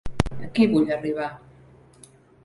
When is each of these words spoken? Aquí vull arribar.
Aquí 0.45 0.63
vull 0.71 0.89
arribar. 0.95 1.27